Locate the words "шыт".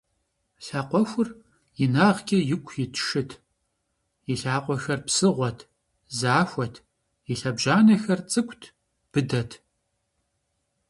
3.05-3.31